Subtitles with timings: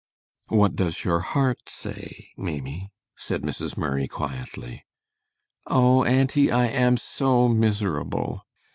[0.47, 3.77] "What does your heart say, Maimie?" said Mrs.
[3.77, 4.83] Murray, quietly.
[5.67, 8.43] "Oh, auntie, I am so miserable!"